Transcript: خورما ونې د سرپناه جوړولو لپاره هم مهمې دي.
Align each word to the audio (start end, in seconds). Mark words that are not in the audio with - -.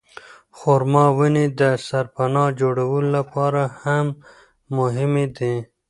خورما 0.57 1.05
ونې 1.17 1.45
د 1.59 1.61
سرپناه 1.87 2.49
جوړولو 2.59 3.09
لپاره 3.17 3.61
هم 3.81 4.05
مهمې 4.77 5.25
دي. 5.37 5.55